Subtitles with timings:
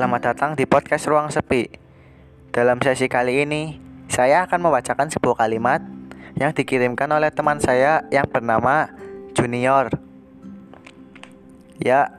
[0.00, 1.68] Selamat datang di podcast Ruang Sepi.
[2.56, 3.76] Dalam sesi kali ini,
[4.08, 5.84] saya akan membacakan sebuah kalimat
[6.40, 8.88] yang dikirimkan oleh teman saya yang bernama
[9.36, 9.92] Junior.
[11.76, 12.16] Ya,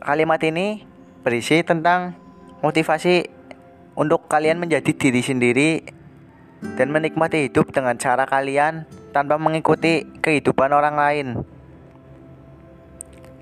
[0.00, 0.88] kalimat ini
[1.20, 2.16] berisi tentang
[2.64, 3.28] motivasi
[3.92, 5.84] untuk kalian menjadi diri sendiri
[6.80, 11.26] dan menikmati hidup dengan cara kalian tanpa mengikuti kehidupan orang lain.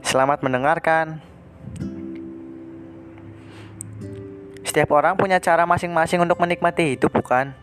[0.02, 1.35] Selamat mendengarkan.
[4.76, 7.56] Setiap orang punya cara masing-masing untuk menikmati hidup, bukan?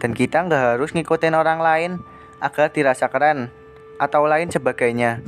[0.00, 2.00] Dan kita nggak harus ngikutin orang lain
[2.40, 3.52] agar dirasa keren
[4.00, 5.20] atau lain sebagainya.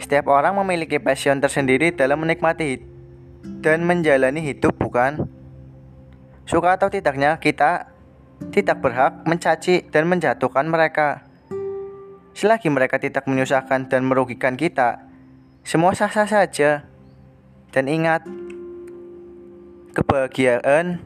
[0.00, 2.80] Setiap orang memiliki passion tersendiri dalam menikmati
[3.60, 5.28] dan menjalani hidup, bukan?
[6.48, 7.92] Suka atau tidaknya, kita
[8.56, 11.28] tidak berhak mencaci dan menjatuhkan mereka.
[12.32, 15.04] Selagi mereka tidak menyusahkan dan merugikan kita,
[15.60, 16.88] semua sah-sah saja.
[17.68, 18.24] Dan ingat,
[19.94, 20.98] Kebahagiaan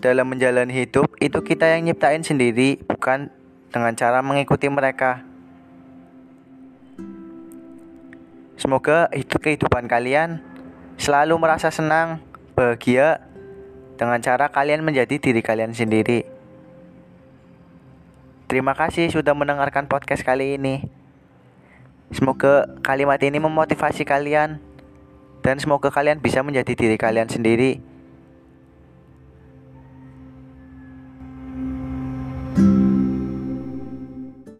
[0.00, 3.28] dalam menjalani hidup itu kita yang nyiptain sendiri, bukan
[3.68, 5.20] dengan cara mengikuti mereka.
[8.56, 10.40] Semoga itu kehidupan kalian
[10.96, 12.24] selalu merasa senang,
[12.56, 13.20] bahagia
[14.00, 16.24] dengan cara kalian menjadi diri kalian sendiri.
[18.48, 20.88] Terima kasih sudah mendengarkan podcast kali ini.
[22.08, 24.64] Semoga kalimat ini memotivasi kalian
[25.44, 27.89] dan semoga kalian bisa menjadi diri kalian sendiri
[32.56, 32.99] Thank you.